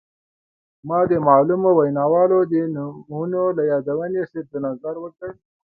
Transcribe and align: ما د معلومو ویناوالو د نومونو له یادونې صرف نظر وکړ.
ما 0.87 0.99
د 1.09 1.11
معلومو 1.27 1.69
ویناوالو 1.79 2.39
د 2.51 2.53
نومونو 2.75 3.41
له 3.57 3.63
یادونې 3.71 4.21
صرف 4.31 4.51
نظر 4.65 4.95
وکړ. 5.03 5.31